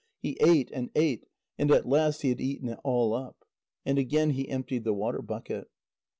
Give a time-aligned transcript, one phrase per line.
[0.19, 1.25] He ate and ate,
[1.59, 3.37] and at last he had eaten it all up.
[3.85, 5.67] And again he emptied the water bucket.